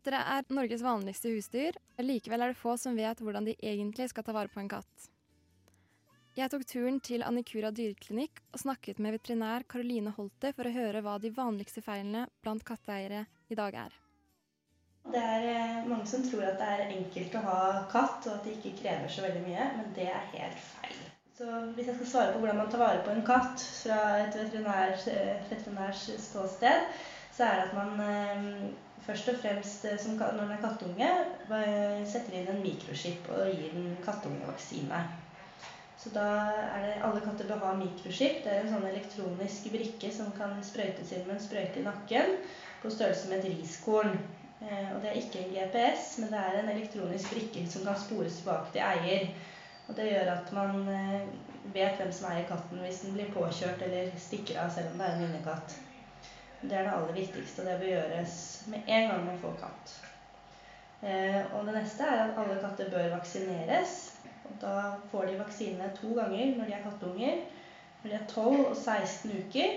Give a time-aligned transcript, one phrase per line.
[0.00, 1.76] Katter er Norges vanligste husdyr.
[2.00, 5.10] Likevel er det få som vet hvordan de egentlig skal ta vare på en katt.
[6.38, 11.04] Jeg tok turen til Annikura dyreklinikk og snakket med veterinær Karoline Holte for å høre
[11.04, 14.00] hva de vanligste feilene blant katteeiere i dag er.
[15.12, 17.60] Det er eh, mange som tror at det er enkelt å ha
[17.92, 21.00] katt, og at det ikke krever så veldig mye, men det er helt feil.
[21.36, 24.44] Så hvis jeg skal svare på hvordan man tar vare på en katt fra et
[24.46, 26.88] veterinærs, eh, veterinærs ståsted,
[27.36, 28.70] så er det at man eh,
[29.06, 31.10] først og fremst som, når den er kattunge,
[32.10, 35.02] setter inn en mikroskip og gir den kattungevaksine.
[36.00, 36.26] Så da
[36.72, 38.40] er det Alle katter bør ha mikroskip.
[38.44, 42.38] Det er en sånn elektronisk brikke som kan sprøytes inn med en sprøyte i nakken
[42.80, 44.16] på størrelse med et riskorn.
[44.60, 48.00] Eh, og det er ikke en GPS, men det er en elektronisk brikke som kan
[48.00, 49.28] spores tilbake til eier.
[49.88, 51.28] Og det gjør at man eh,
[51.76, 55.08] vet hvem som eier katten hvis den blir påkjørt eller stikker av, selv om det
[55.08, 55.76] er en innekatt.
[56.60, 59.92] Det er det aller viktigste, og det bør gjøres med en gang man får katt.
[61.00, 63.94] Eh, og det neste er at alle katter bør vaksineres.
[64.44, 64.74] Og da
[65.12, 67.40] får de vaksine to ganger når de er kattunger.
[68.02, 69.76] Når de er 12 og 16 uker.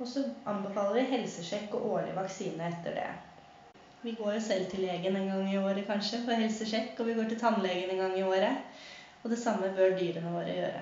[0.00, 3.10] Og så anbefaler vi helsesjekk og årlig vaksine etter det.
[4.02, 7.14] Vi går jo selv til legen en gang i året kanskje for helsesjekk, og vi
[7.14, 8.82] går til tannlegen en gang i året.
[9.22, 10.80] Og det samme bør dyrene våre gjøre.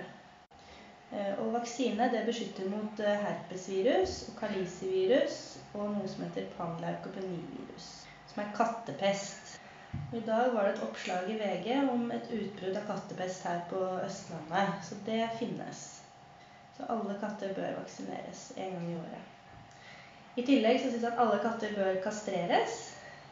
[1.11, 5.39] Eh, og vaksine det beskytter mot eh, herpesvirus kalisivirus
[5.75, 7.89] og noe som heter panleukopenivirus,
[8.30, 9.56] som er kattepest.
[10.14, 13.81] I dag var det et oppslag i VG om et utbrudd av kattepest her på
[14.05, 14.77] Østlandet.
[14.86, 15.81] Så det finnes.
[16.77, 19.27] Så alle katter bør vaksineres en gang i året.
[20.38, 22.78] I tillegg så syns jeg at alle katter bør kastreres.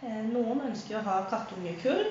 [0.02, 2.10] Eh, noen ønsker jo å ha kattungekull,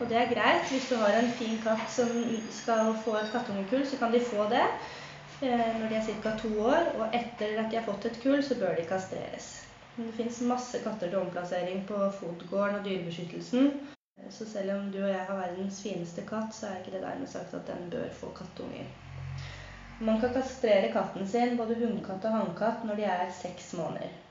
[0.00, 0.64] og det er greit.
[0.72, 2.16] Hvis du har en fin katt som
[2.62, 4.64] skal få et kattungekull, så kan de få det
[5.50, 6.32] når de er ca.
[6.38, 6.92] to år.
[6.98, 9.50] Og etter at de har fått et kull, så bør de kastreres.
[9.96, 13.72] Men det fins masse katter til omplassering på Fotgården og Dyrebeskyttelsen.
[14.18, 17.04] Eh, så selv om du og jeg har verdens fineste katt, så er ikke det
[17.04, 18.88] dermed sagt at den bør få kattunger.
[20.00, 24.21] Man kan kastrere katten sin, både hunnkatt og hannkatt, når de er seks måneder.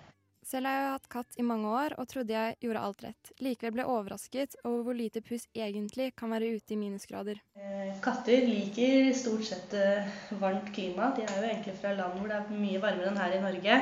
[0.52, 3.30] Selv har jeg hatt katt i mange år og trodde jeg gjorde alt rett.
[3.40, 7.40] Likevel ble jeg overrasket over hvor lite puss egentlig kan være ute i minusgrader.
[7.56, 10.12] Eh, katter liker stort sett eh,
[10.42, 11.14] varmt klima.
[11.16, 13.80] De er jo egentlig fra land hvor det er mye varmere enn her i Norge.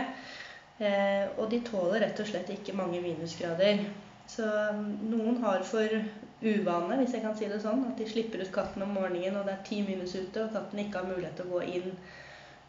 [0.77, 3.81] Eh, og de tåler rett og slett ikke mange minusgrader.
[4.29, 5.99] Så mm, noen har for
[6.45, 9.49] uvane, hvis jeg kan si det sånn, at de slipper ut katten om morgenen og
[9.49, 11.95] det er ti minus ute og katten ikke har mulighet til å gå inn.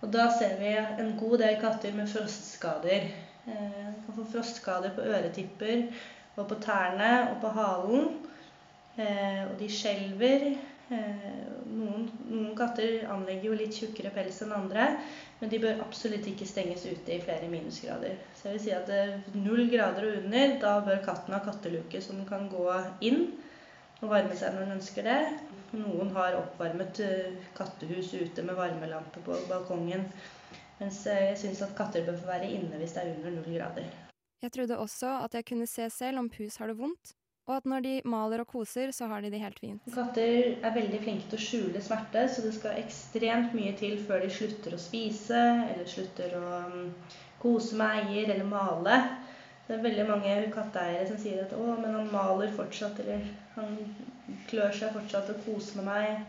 [0.01, 3.11] Og da ser vi en god del katter med frostskader.
[4.11, 5.87] Eh, kan få frostskader på øretipper
[6.37, 8.09] og på tærne og på halen.
[8.99, 10.57] Eh, og de skjelver.
[10.91, 14.89] Eh, noen, noen, katter anlegger jo litt tjukkere pels enn andre,
[15.39, 18.17] men de bør absolutt ikke stenges ute i flere minusgrader.
[18.35, 22.25] Så jeg vil si at null grader og under, da bør katten ha katteluke som
[22.27, 22.67] kan gå
[23.07, 23.29] inn
[24.01, 25.21] og varme seg når den ønsker det.
[25.79, 26.99] Noen har oppvarmet
[27.55, 30.09] kattehus ute med varmelampe på balkongen.
[30.81, 33.89] Mens jeg syns at katter bør få være inne hvis det er under null grader.
[34.41, 37.13] Jeg trodde også at jeg kunne se selv om pus har det vondt,
[37.51, 39.83] og at når de maler og koser, så har de det helt fint.
[39.95, 44.25] Katter er veldig flinke til å skjule smerte, så det skal ekstremt mye til før
[44.25, 46.87] de slutter å spise, eller slutter å mm,
[47.43, 49.01] kose med eier eller male.
[49.67, 53.27] Det er veldig mange katteeiere som sier at 'å, men han maler fortsatt', eller
[53.57, 53.77] 'han
[54.49, 56.25] klør seg fortsatt og koser med meg',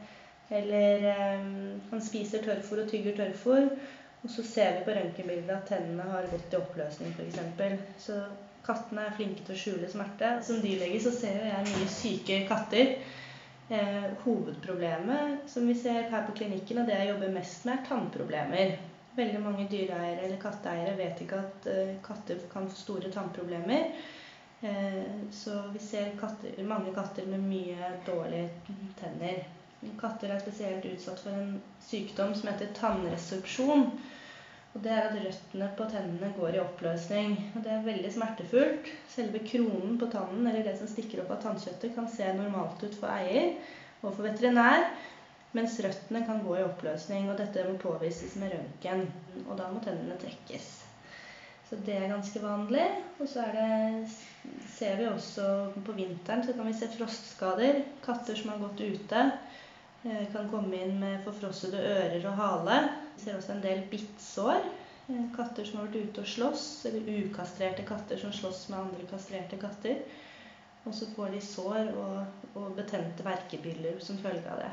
[0.60, 1.08] eller
[1.40, 3.72] um, 'han spiser tørrfôr og tygger tørrfôr'.
[4.22, 7.82] Og så ser vi på røntgenbildet at tennene har gått i oppløsning f.eks.
[8.04, 8.20] Så
[8.66, 10.36] kattene er flinke til å skjule smerte.
[10.46, 12.94] Som dyrlege så ser jeg mye syke katter.
[13.72, 17.86] Eh, hovedproblemet som vi ser her på klinikken, og det jeg jobber mest med, er
[17.88, 18.74] tannproblemer.
[19.16, 23.90] Veldig mange dyreeiere eller katteeiere vet ikke at eh, katter kan få store tannproblemer.
[24.62, 29.42] Eh, så vi ser katter, mange katter med mye dårlige tenner.
[30.02, 33.88] Katter er spesielt utsatt for en sykdom som heter tannresorpsjon.
[34.72, 37.34] Og det er at røttene på tennene går i oppløsning.
[37.56, 38.92] Og det er veldig smertefullt.
[39.12, 43.00] Selve kronen på tannen, eller det som stikker opp av tannkjøttet, kan se normalt ut
[43.00, 43.58] for eier
[44.02, 44.86] og for veterinær.
[45.58, 49.04] Mens røttene kan gå i oppløsning, og dette må påvises med røntgen.
[49.48, 50.70] Og da må tennene trekkes.
[51.68, 52.86] Så det er ganske vanlig.
[53.20, 53.68] Og så det,
[54.78, 55.46] ser vi også
[55.86, 57.84] på vinteren så kan vi se frostskader.
[58.04, 59.22] Katter som har gått ute.
[60.04, 62.78] Eh, kan komme inn med forfrossede ører og hale.
[63.16, 64.64] Vi ser også en del bittsår.
[65.08, 69.06] Eh, katter som har vært ute og slåss, eller ukastrerte katter som slåss med andre
[69.12, 70.02] kastrerte katter.
[70.90, 74.72] Og så får de sår og, og betente verkebyller som følge av det.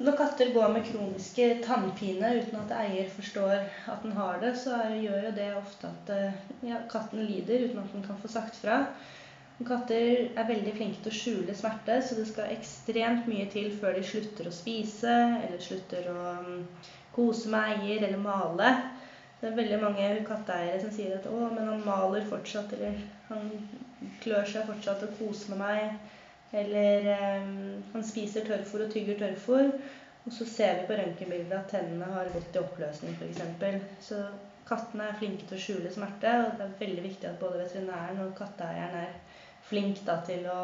[0.00, 4.78] Når katter går med kroniske tannpine uten at eier forstår at den har det, så
[4.96, 6.38] gjør jo det ofte at eh,
[6.70, 8.86] ja, katten lider uten at den kan få sagt fra.
[9.68, 13.98] Katter er veldig flinke til å skjule smerte, så det skal ekstremt mye til før
[13.98, 15.12] de slutter å spise
[15.44, 16.54] eller slutter å mm,
[17.12, 18.70] kose med eier eller male.
[19.40, 22.96] Det er veldig mange katteeiere som sier at 'å, men han maler fortsatt', eller
[23.28, 23.44] 'han
[24.24, 25.92] klør seg fortsatt og koser med meg',
[26.62, 27.10] eller
[27.44, 29.72] um, 'han spiser tørrfôr og tygger tørrfôr'.
[30.26, 33.84] Og så ser vi på røntgenbildet at tennene har gått i oppløsning, f.eks.
[34.08, 34.18] Så
[34.68, 38.20] kattene er flinke til å skjule smerte, og det er veldig viktig at både veterinæren
[38.24, 39.14] og katteeieren er
[39.68, 40.60] flink da, til å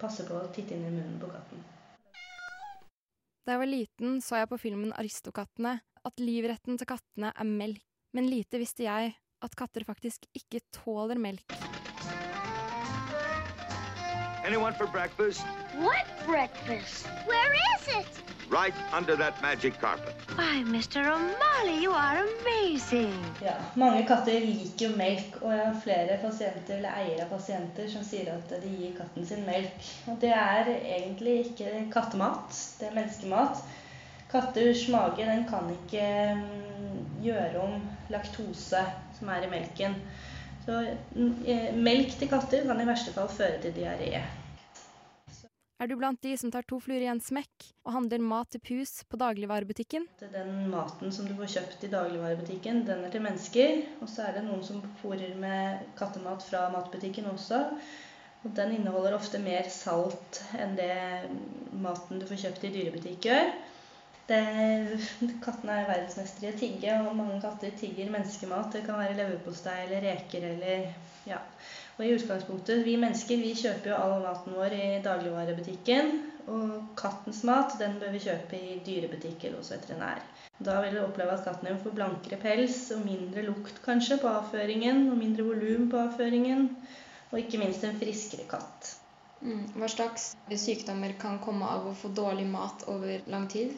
[0.00, 1.62] passe på å titte inn i munnen på katten.
[3.42, 7.82] Da jeg var liten, så jeg på filmen Aristokattene at livretten til kattene er melk.
[8.12, 11.54] Men lite visste jeg at katter faktisk ikke tåler melk.
[14.44, 15.46] Anyone for breakfast?
[15.78, 17.06] What breakfast?
[17.26, 18.31] Where is it?
[18.52, 20.14] Right under that magic carpet.
[20.36, 21.00] Why, Mr.
[21.06, 23.14] O'Malley, you are amazing.
[23.40, 27.88] Ja, Mange katter liker jo melk, og jeg har flere pasienter eller eiere av pasienter
[27.88, 29.88] som sier at de gir katten sin melk.
[30.04, 33.64] Og det er egentlig ikke kattemat, det er menneskemat.
[34.34, 36.04] Katters mage den kan ikke
[36.42, 37.80] mm, gjøre om
[38.12, 38.84] laktose
[39.16, 39.96] som er i melken.
[40.66, 40.76] Så
[41.16, 44.26] mm, eh, melk til katter kan i verste fall føre til diaré.
[45.82, 48.60] Er du blant de som tar to fluer i en smekk og handler mat til
[48.62, 50.04] pus på dagligvarebutikken?
[50.20, 53.80] Den maten som du får kjøpt i dagligvarebutikken, den er til mennesker.
[53.98, 57.64] Og så er det noen som fôrer med kattemat fra matbutikken også.
[58.44, 60.94] Og den inneholder ofte mer salt enn det
[61.82, 63.50] maten du får kjøpt i dyrebutikk gjør.
[65.42, 68.70] Kattene er verdensmestere i å tigge, og mange katter tigger menneskemat.
[68.76, 70.92] Det kan være leverpostei eller reker eller
[71.26, 71.42] ja,
[71.98, 76.12] og i utgangspunktet, vi mennesker vi kjøper jo all maten vår i dagligvarebutikken.
[76.50, 80.22] Og kattens mat den bør vi kjøpe i dyrebutikk eller hos veterinær.
[80.58, 84.30] Da vil du oppleve at katten din får blankere pels og mindre lukt kanskje på
[84.30, 85.04] avføringen.
[85.12, 86.66] Og mindre volum på avføringen.
[87.30, 88.96] Og ikke minst en friskere katt.
[89.42, 89.62] Mm.
[89.76, 90.32] Hva slags
[90.64, 93.76] sykdommer kan komme av å få dårlig mat over lang tid?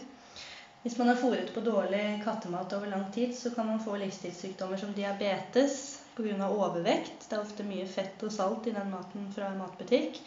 [0.84, 4.76] Hvis man har fôret på dårlig kattemat over lang tid, så kan man få livsstilssykdommer
[4.76, 6.49] som diabetes, pga.
[6.49, 7.28] overvekt.
[7.28, 10.20] Det er ofte mye fett og salt i den maten fra en matbutikk.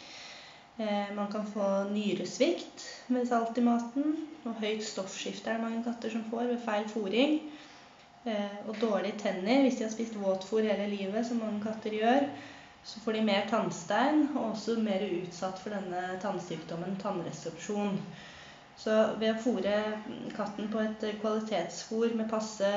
[0.78, 4.16] Eh, man kan få nyresvikt med salt i maten.
[4.44, 7.40] Og høyt stoffskifte er det mange katter som får ved feil fôring.
[8.24, 12.28] Eh, og dårlige tenner hvis de har spist våtfôr hele livet, som mange katter gjør.
[12.84, 17.98] Så får de mer tannstein og også mer utsatt for denne tannsykdommen tannresorsjon.
[18.78, 19.74] Så ved å fôre
[20.36, 22.68] katten på et kvalitetsfôr med passe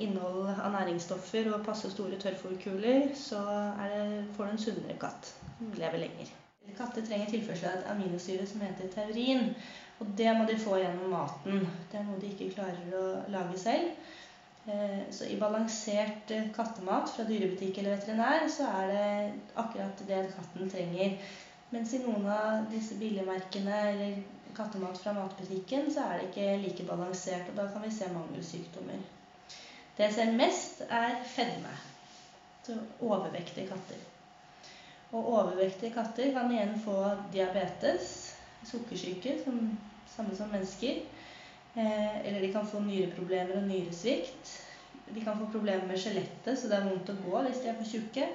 [0.00, 3.42] innhold av næringsstoffer og passe store tørrfôrkuler, så
[3.82, 6.32] det, får du en sunnere katt som lever lenger.
[6.78, 9.50] Katter trenger tilførsel av et aminosyre som heter taurin.
[10.02, 11.66] Og det må de få gjennom maten.
[11.90, 13.92] Det er noe de ikke klarer å lage selv.
[14.64, 19.10] Eh, så i balansert kattemat fra dyrebutikk eller veterinær, så er det
[19.60, 21.18] akkurat det katten trenger.
[21.74, 24.16] Mens i noen av disse billigmerkene eller
[24.56, 27.50] kattemat fra matbutikken, så er det ikke like balansert.
[27.50, 29.02] Og da kan vi se mangelsykdommer.
[29.96, 31.74] Det jeg ser mest, er fedme.
[32.66, 34.00] Så overvektige katter.
[35.12, 36.96] Og overvektige katter kan igjen få
[37.32, 38.34] diabetes,
[38.66, 39.60] sukkersyke, som,
[40.16, 41.04] samme som mennesker.
[41.74, 44.54] Eh, eller de kan få nyreproblemer og nyresvikt.
[45.14, 47.78] De kan få problemer med skjelettet, så det er vondt å gå hvis de er
[47.78, 48.28] for tjukke.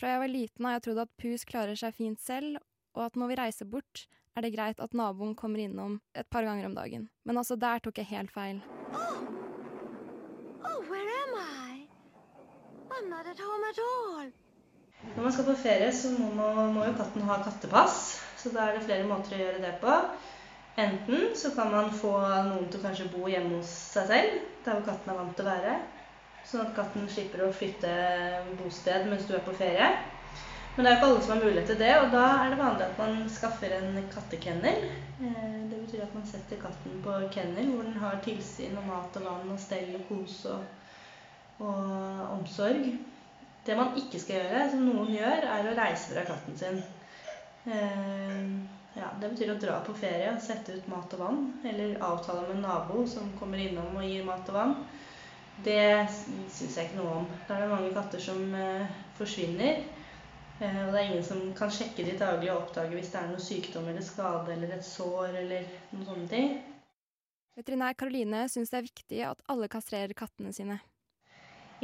[0.00, 2.60] Fra jeg var liten har jeg trodd at pus klarer seg fint selv,
[2.96, 4.04] og at når vi reiser bort,
[4.36, 7.08] er det greit at naboen kommer innom et par ganger om dagen.
[7.24, 8.60] Men altså, der tok jeg helt feil.
[8.92, 9.20] Oh.
[10.68, 11.86] Oh, where am I?
[12.92, 14.32] I'm not at home at all.
[15.16, 18.22] Når man skal på ferie, så må, må, jo katten ha kattepass.
[18.36, 19.94] Så da er det flere måter å gjøre det på.
[20.76, 22.12] Enten så kan man få
[22.50, 24.34] noen til å kanskje bo hjemme hos seg selv,
[24.66, 25.78] der hvor katten er vant til å være.
[26.46, 27.94] Sånn at katten slipper å flytte
[28.60, 29.88] bosted mens du er på ferie.
[30.76, 32.56] Men det er jo ikke alle som har mulighet til det, og da er det
[32.60, 34.82] vanlig at man skaffer en kattekennel.
[35.24, 39.16] Eh, det betyr at man setter katten på kennel hvor den har tilsyn og mat
[39.16, 40.66] og vann og stell og kos og,
[41.64, 42.90] og omsorg.
[43.66, 46.82] Det man ikke skal gjøre, som noen gjør, er å reise fra katten sin.
[47.72, 48.44] Eh,
[49.00, 51.42] ja, det betyr å dra på ferie og sette ut mat og vann.
[51.72, 54.78] Eller avtale med en nabo som kommer innom og gir mat og vann.
[55.64, 57.28] Det syns jeg ikke noe om.
[57.48, 59.86] Da er det mange katter som eh, forsvinner.
[60.60, 63.28] Eh, og det er ingen som kan sjekke de daglig og oppdage hvis det er
[63.28, 66.54] noe sykdom eller skade eller et sår eller noen sånne ting.
[67.56, 70.78] Veterinær Karoline syns det er viktig at alle kastrerer kattene sine.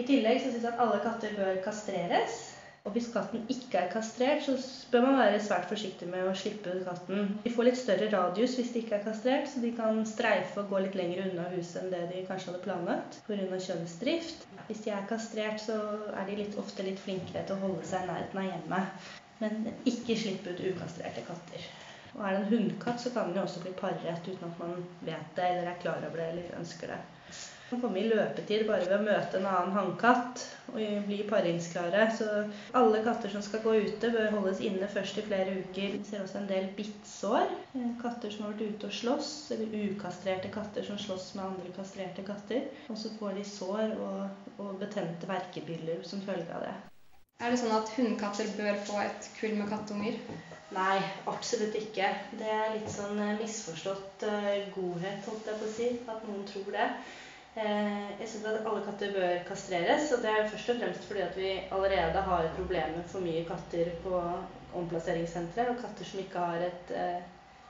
[0.00, 2.40] I tillegg så syns jeg at alle katter bør kastreres.
[2.82, 4.54] Og hvis katten ikke er kastrert, så
[4.90, 7.28] bør man være svært forsiktig med å slippe ut katten.
[7.44, 10.72] De får litt større radius hvis de ikke er kastrert, så de kan streife og
[10.72, 13.60] gå litt lenger unna huset enn det de kanskje hadde planlagt pga.
[13.68, 14.48] kjønnsdrift.
[14.66, 15.78] Hvis de er kastrert, så
[16.10, 19.08] er de litt, ofte litt flinkere til å holde seg i nærheten av hjemmet.
[19.42, 21.70] Men ikke slipp ut ukastrerte katter.
[22.16, 24.82] Og er det en hundkatt, så kan den jo også bli parret uten at man
[25.06, 27.00] vet det eller er klar over det eller ønsker det.
[27.72, 30.42] Kan komme i løpetid bare ved å møte en annen hannkatt
[30.74, 32.02] og bli paringsklare.
[32.12, 32.26] Så
[32.76, 35.94] alle katter som skal gå ute, bør holdes inne først i flere uker.
[35.94, 37.48] Vi ser også en del bittsår.
[37.72, 41.72] Eh, katter som har vært ute og slåss, eller ukastrerte katter som slåss med andre
[41.78, 42.68] kastrerte katter.
[42.92, 46.76] Og så får de sår og, og betente verkebiller som følge av det.
[47.40, 50.20] Er det sånn at hundekatter bør få et kull med kattunger?
[50.76, 52.12] Nei, absolutt ikke.
[52.36, 56.46] Det er litt sånn eh, misforstått uh, godhet, holdt jeg på å si, at noen
[56.52, 56.86] tror det.
[57.52, 61.20] Uh, jeg syns at alle katter bør kastreres, og det er først og fremst fordi
[61.20, 64.20] at vi allerede har et problem med for mye katter på
[64.80, 67.18] omplasseringssentre, og katter som ikke har et uh,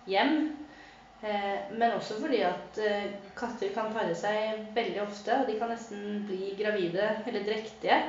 [0.07, 0.45] hjem.
[1.71, 2.79] Men også fordi at
[3.39, 8.01] katter kan pare seg veldig ofte, og de kan nesten bli gravide eller drektige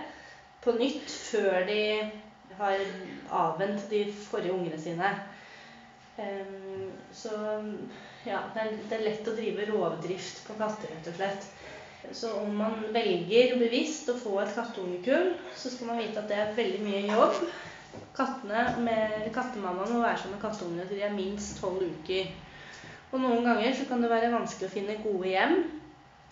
[0.63, 1.83] på nytt før de
[2.57, 2.81] har
[3.43, 5.11] avvent de forrige ungene sine.
[6.17, 7.29] Um, så
[8.27, 11.47] ja, det er, det er, lett å drive rovdrift på katter, rett og slett.
[12.13, 16.39] Så om man velger bevisst å få et kattungekull, så skal man vite at det
[16.39, 17.37] er veldig mye jobb.
[18.13, 22.27] Kattene med Kattemammaen må være sammen med kattungene til de er minst tolv uker.
[23.13, 25.57] Og noen ganger så kan det være vanskelig å finne gode hjem.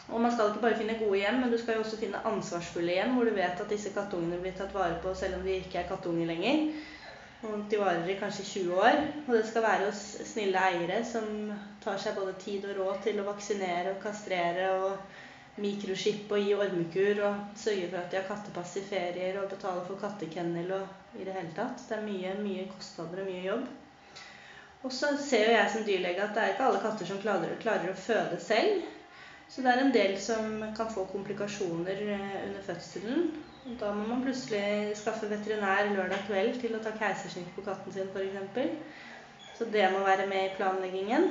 [0.10, 2.96] Og man skal ikke bare finne gode hjem, men du skal jo også finne ansvarsfulle
[2.98, 5.84] hjem hvor du vet at disse kattungene blir tatt vare på selv om de ikke
[5.84, 6.66] er kattunger lenger.
[7.42, 9.00] Og de varer i kanskje 20 år.
[9.28, 11.26] Og det skal være hos snille eiere som
[11.84, 16.54] tar seg både tid og råd til å vaksinere og kastrere og mikroskippe og gi
[16.56, 21.20] ormekur og sørge for at de har kattepass i ferier og betale for kattekennel og
[21.20, 21.82] i det hele tatt.
[21.90, 23.68] Det er mye, mye kostnader og mye jobb.
[24.82, 27.58] Og så ser jo jeg som dyrlege at det er ikke alle katter som klarer,
[27.62, 28.86] klarer å føde selv.
[29.52, 33.26] Så det er en del som kan få komplikasjoner eh, under fødselen.
[33.62, 38.08] Da må man plutselig skaffe veterinær lørdag kveld til å ta keisersnitt på katten sin
[38.10, 38.96] f.eks.
[39.58, 41.28] Så det må være med i planleggingen.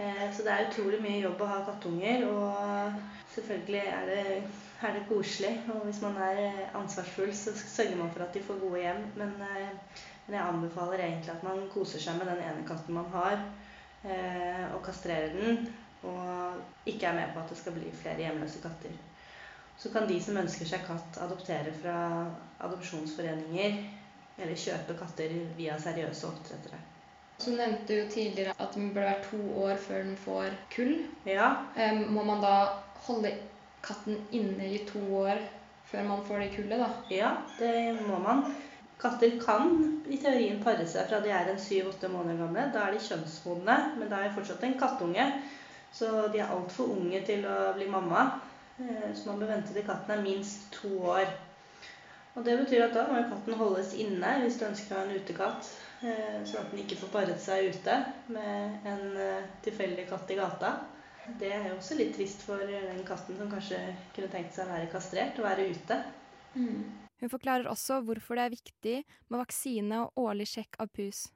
[0.00, 2.24] Eh, så det er utrolig mye jobb å ha kattunger.
[2.30, 2.96] Og
[3.34, 4.24] selvfølgelig er det,
[4.88, 5.52] er det koselig.
[5.74, 9.04] Og hvis man er ansvarsfull, så sørger man for at de får gode hjem.
[9.20, 13.12] Men, eh, men jeg anbefaler egentlig at man koser seg med den ene katten man
[13.12, 13.40] har,
[14.74, 15.68] og kastrerer den
[16.02, 18.94] og ikke er med på at det skal bli flere hjemløse katter.
[19.78, 21.96] Så kan de som ønsker seg katt, adoptere fra
[22.62, 23.78] adopsjonsforeninger
[24.38, 26.80] eller kjøpe katter via seriøse oppdrettere.
[27.42, 30.92] Så nevnte jo tidligere at det burde være to år før den får kull.
[31.26, 31.48] Ja.
[32.08, 32.54] må man da
[33.06, 33.32] holde
[33.82, 35.40] katten inne i to år
[35.90, 36.90] før man får det kullet, da?
[37.10, 37.72] Ja, det
[38.06, 38.44] må man.
[39.02, 39.72] Katter kan
[40.06, 42.68] i teorien pare seg fra de er en syv-åtte måneder gamle.
[42.74, 45.26] Da er de kjønnsmodne, men da er de fortsatt en kattunge.
[45.92, 48.22] Så de er altfor unge til å bli mamma.
[48.78, 51.26] Eh, så man bør vente til katten er minst to år.
[52.34, 55.18] Og Det betyr at da må katten holdes inne hvis du ønsker å ha en
[55.20, 55.68] utekatt.
[56.02, 57.98] Eh, sånn at den ikke får paret seg ute
[58.32, 60.72] med en eh, tilfeldig katt i gata.
[61.38, 63.78] Det er jo også litt trist for den katten som kanskje
[64.16, 65.98] kunne tenkt seg å være kastrert og være ute.
[66.56, 66.80] Mm.
[67.22, 68.96] Hun forklarer også hvorfor det er viktig
[69.28, 71.28] med vaksine og årlig sjekk av pus.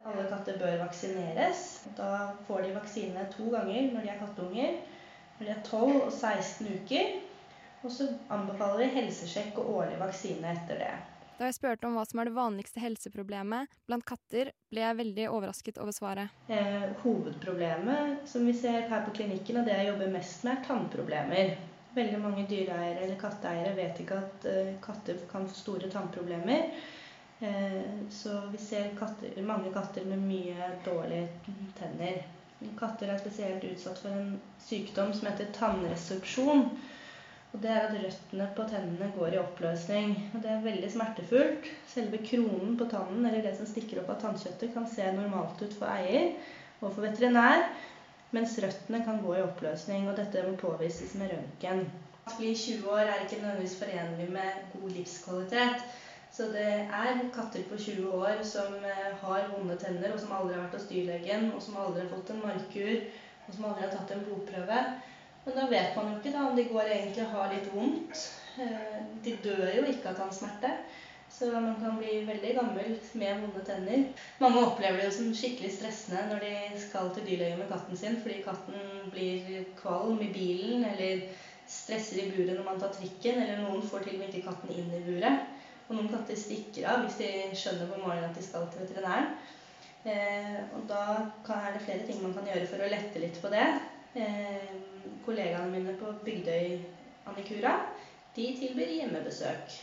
[0.00, 1.60] Alle katter bør vaksineres.
[1.94, 4.80] Da får de vaksine to ganger når de er kattunger.
[5.40, 7.14] Når de er 12 og 16 uker.
[7.80, 10.92] Og så anbefaler vi helsesjekk og årlig vaksine etter det.
[11.38, 15.28] Da jeg spurte om hva som er det vanligste helseproblemet blant katter, ble jeg veldig
[15.32, 16.34] overrasket over svaret.
[16.52, 20.66] Eh, hovedproblemet som vi ser her på klinikken, og det jeg jobber mest med, er
[20.66, 21.54] tannproblemer.
[21.96, 26.68] Veldig mange dyreeiere eller katteeiere vet ikke at eh, katter kan få store tannproblemer.
[27.40, 27.80] Eh,
[28.12, 32.20] så vi ser katter, mange katter med mye dårlige tenner.
[32.76, 36.66] Katter er spesielt utsatt for en sykdom som heter tannresorpsjon.
[37.50, 40.12] Og det er at røttene på tennene går i oppløsning.
[40.34, 41.70] Og det er veldig smertefullt.
[41.90, 45.74] Selve kronen på tannen, eller det som stikker opp av tannkjøttet, kan se normalt ut
[45.78, 46.28] for eier
[46.80, 47.64] og for veterinær,
[48.32, 50.06] mens røttene kan gå i oppløsning.
[50.12, 51.82] Og dette må påvises med røntgen.
[52.28, 55.84] Å bli 20 år er ikke nødvendigvis forenlig med god livskvalitet.
[56.40, 60.54] Så det er katter på 20 år som eh, har vonde tenner, og som aldri
[60.56, 63.02] har vært hos dyrlegen, og som aldri har fått en markur,
[63.44, 64.78] og som aldri har tatt en blodprøve.
[65.44, 68.24] Men da vet man jo ikke da, om de går egentlig har litt vondt.
[68.56, 70.72] Eh, de dør jo ikke av tannsmerte.
[71.36, 74.08] Så man kan bli veldig gammel med vonde tenner.
[74.40, 78.18] Mange opplever det jo som skikkelig stressende når de skal til dyrlege med katten sin
[78.24, 81.28] fordi katten blir kvalm i bilen eller
[81.70, 84.78] stresser i buret når man tar trikken, eller noen får til og med ikke katten
[84.80, 85.59] inn i buret.
[85.90, 89.32] Og noen katter stikker av hvis de skjønner på morgenen at de skal til veterinæren.
[90.06, 91.02] Eh, og da
[91.50, 93.66] er det flere ting man kan gjøre for å lette litt på det.
[94.14, 94.70] Eh,
[95.26, 96.78] kollegaene mine på Bygdøy
[97.30, 97.74] Annikura
[98.36, 99.80] de tilbyr hjemmebesøk.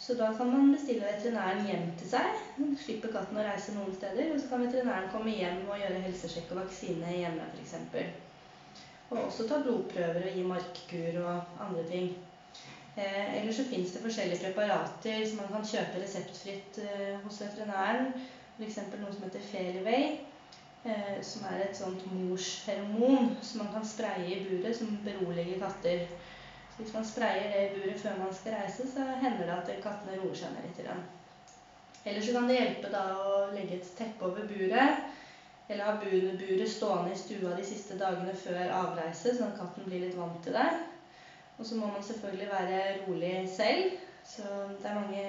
[0.00, 2.38] Så da kan man bestille veterinæren hjem til seg.
[2.80, 4.30] Slipper katten å reise noen steder.
[4.32, 7.74] Og så kan veterinæren komme hjem og gjøre helsesjekk og vaksine hjemme f.eks.
[9.10, 12.08] Og også ta blodprøver og gi markkur og andre ting.
[12.96, 18.10] Eh, eller så fins det forskjellige preparater som man kan kjøpe reseptfritt eh, hos veterinæren.
[18.58, 18.80] F.eks.
[18.98, 20.08] noe som heter Fairway,
[20.84, 26.04] eh, som er et sånt morsheromon, som man kan spraye i buret, som beroliger katter.
[26.74, 29.82] Så hvis man sprayer det i buret før man skal reise, så hender det at
[29.86, 30.92] kattene roer seg ned litt.
[32.04, 35.08] Eller så kan det hjelpe da å legge et teppe over buret.
[35.70, 40.02] Eller ha buret stående i stua de siste dagene før avreise, sånn at katten blir
[40.02, 40.70] litt vant til det.
[41.60, 43.90] Og så må man selvfølgelig være rolig selv.
[44.24, 44.42] Så
[44.82, 45.22] det er, mange,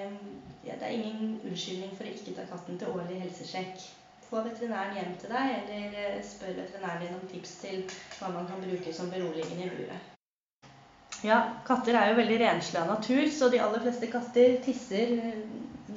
[0.66, 3.84] ja, det er ingen unnskyldning for å ikke ta katten til årlig helsesjekk.
[4.30, 7.82] Få veterinæren hjem til deg, eller eh, spør veterinæren din om tips til
[8.20, 10.12] hva man kan bruke som beroligende i buret.
[11.28, 15.42] Ja, katter er jo veldig renslige av natur, så de aller fleste katter tisser eh,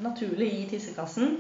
[0.03, 1.39] naturlig i tissekassen.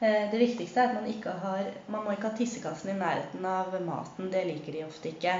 [0.00, 3.44] Eh, det viktigste er at man ikke har Man må ikke ha tissekassen i nærheten
[3.44, 4.32] av maten.
[4.32, 5.36] Det liker de ofte ikke.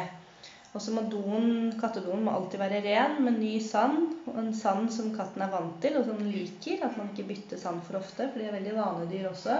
[0.72, 4.06] Og så må doen, kattedoen må alltid være ren med ny sand.
[4.30, 6.80] Og en sand som katten er vant til, og som den liker.
[6.86, 9.58] At man ikke bytter sand for ofte, for de er veldig vanedyr også.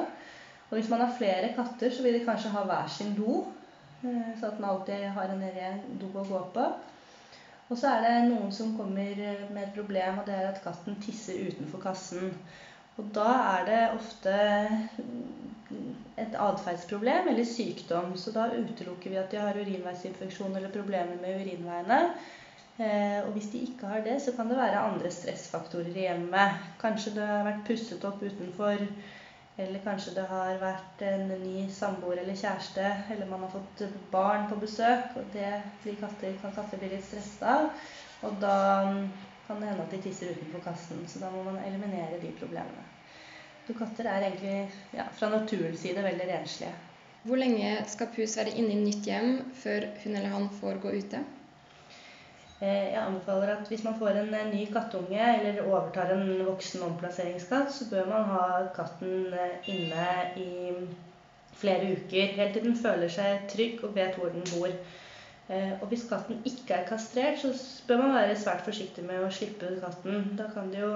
[0.71, 3.43] Og hvis man har flere katter, så vil de kanskje ha hver sin do.
[4.03, 6.67] Eh, så at den alltid har en ren do å gå på.
[7.69, 9.21] Og så er det noen som kommer
[9.53, 12.33] med et problem, og det er at katten tisser utenfor kassen.
[13.01, 14.35] Og da er det ofte
[16.21, 18.17] et atferdsproblem eller sykdom.
[18.17, 22.01] Så da utelukker vi at de har urinveisinfeksjon eller problemer med urinveiene.
[22.79, 26.63] Eh, og hvis de ikke har det, så kan det være andre stressfaktorer i hjemmet.
[26.81, 28.87] Kanskje det har vært pusset opp utenfor,
[29.61, 34.49] eller kanskje det har vært en ny samboer eller kjæreste, eller man har fått barn
[34.49, 35.53] på besøk, og det
[36.01, 37.85] katter, kan katter bli litt stressa av.
[38.23, 38.57] Og da
[39.47, 41.05] kan det hende at de tisser utenfor kassen.
[41.09, 42.89] Så da må man eliminere de problemene.
[43.67, 44.57] Så katter er egentlig
[44.97, 46.73] ja, fra naturens side veldig renslige.
[47.23, 50.95] Hvor lenge skal pus være inne i nytt hjem før hun eller han får gå
[50.99, 51.21] ute?
[52.63, 57.73] Eh, jeg anbefaler at hvis man får en ny kattunge eller overtar en voksen omplasseringskatt,
[57.75, 58.45] så bør man ha
[58.75, 60.51] katten eh, inne i
[61.59, 62.35] flere uker.
[62.39, 64.75] Helt til den føler seg trygg og vet hvor den bor.
[65.51, 67.55] Eh, og hvis katten ikke er kastrert, så
[67.89, 70.33] bør man være svært forsiktig med å slippe katten.
[70.39, 70.93] Da kan det jo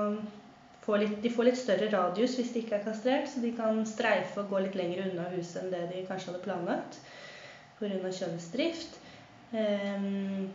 [1.03, 4.43] litt, de får litt større radius hvis de ikke er kastrert, så de kan streife
[4.43, 7.01] og gå litt lenger unna huset enn det de kanskje hadde planlagt
[7.81, 8.13] pga.
[8.21, 9.01] kjønnsdrift.
[9.53, 10.47] Um,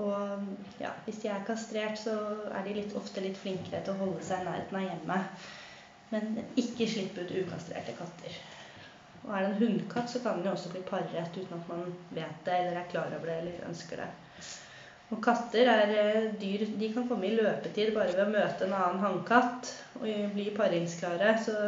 [0.00, 2.16] og ja, hvis de er kastrert, så
[2.50, 5.46] er de litt, ofte litt flinkere til å holde seg i nærheten av hjemmet.
[6.14, 8.40] Men ikke slipp ut ukastrerte katter.
[9.24, 11.86] Og er det en hundkatt, så kan den jo også bli paret uten at man
[12.16, 14.10] vet det eller er klar over det eller ønsker det.
[15.12, 18.76] Og katter er eh, dyr De kan komme i løpetid bare ved å møte en
[18.76, 21.34] annen hannkatt og bli paringsklare.
[21.44, 21.58] Så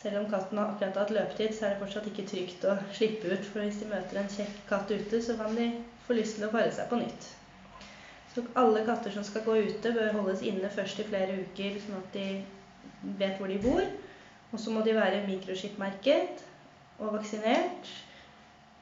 [0.00, 3.32] selv om katten har akkurat hatt løpetid, så er det fortsatt ikke trygt å slippe
[3.32, 3.48] ut.
[3.50, 5.66] For hvis de møter en kjekk katt ute, så kan de
[6.06, 7.28] få lyst til å pare seg på nytt.
[8.30, 11.98] Så alle katter som skal gå ute, bør holdes inne først i flere uker, sånn
[11.98, 12.28] at de
[13.18, 13.82] vet hvor de bor.
[14.50, 16.46] Og så må de være mikroskipmerket
[17.00, 17.90] og vaksinert.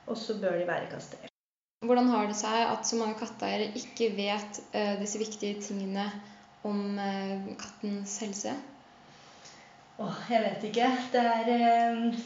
[0.08, 1.37] Og så bør de være kastrert.
[1.86, 6.08] Hvordan har det seg at så mange katteeiere ikke vet uh, disse viktige tingene
[6.66, 8.54] om uh, kattens helse?
[10.02, 10.88] Åh, jeg vet ikke.
[11.12, 12.18] Det er uh,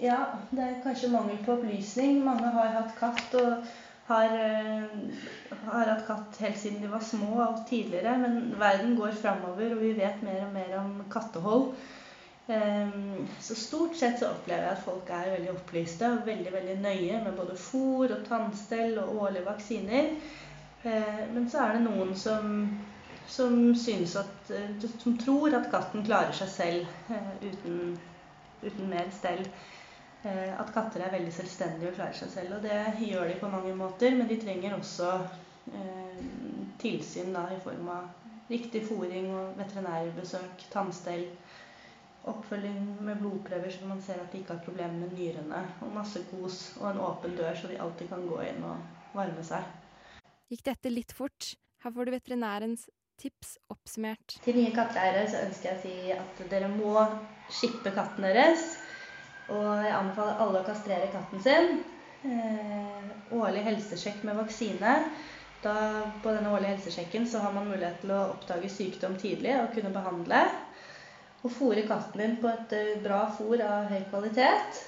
[0.00, 0.16] Ja,
[0.48, 2.22] det er kanskje mangel på opplysning.
[2.24, 3.68] Mange har hatt katt og
[4.08, 4.34] har,
[5.66, 8.16] har hatt katt helt siden de var små og tidligere.
[8.24, 11.74] Men verden går framover, og vi vet mer og mer om kattehold.
[12.48, 16.76] Ehm, så stort sett så opplever jeg at folk er veldig opplyste og veldig veldig
[16.80, 20.14] nøye med både fôr og tannstell og årlige vaksiner.
[20.88, 22.54] Ehm, men så er det noen som,
[23.28, 24.54] som at
[25.02, 27.98] som tror at katten klarer seg selv eh, uten,
[28.64, 29.44] uten mer stell.
[30.24, 32.56] Eh, at katter er veldig selvstendige og klarer seg selv.
[32.56, 32.80] Og det
[33.10, 35.12] gjør de på mange måter, men de trenger også
[35.74, 36.24] eh,
[36.80, 38.08] tilsyn da, i form av
[38.48, 41.28] riktig fôring og veterinærbesøk, tannstell
[42.30, 45.62] oppfølging med blodprøver så man ser at de ikke har problemer med nyrene.
[45.84, 49.44] Og masse kos og en åpen dør, så de alltid kan gå inn og varme
[49.46, 49.66] seg.
[50.48, 51.52] Gikk dette litt fort?
[51.84, 52.88] Her får du veterinærens
[53.18, 54.38] tips oppsummert.
[54.44, 56.94] Til nye katteeiere så ønsker jeg å si at dere må
[57.50, 58.76] skippe katten deres.
[59.48, 61.80] Og jeg anbefaler alle å kastrere katten sin.
[62.28, 64.94] Eh, årlig helsesjekk med vaksine.
[65.62, 65.74] Da,
[66.22, 69.90] på denne årlige helsesjekken så har man mulighet til å oppdage sykdom tidlig og kunne
[69.94, 70.44] behandle
[71.42, 74.80] og fôre katten din på et eh, bra fôr av høy kvalitet.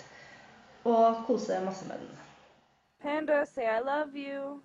[0.85, 2.17] Og kose masse med den.
[3.03, 4.61] Panda, say I love you.